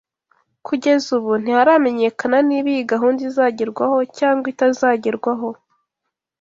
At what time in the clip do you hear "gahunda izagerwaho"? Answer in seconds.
2.91-3.97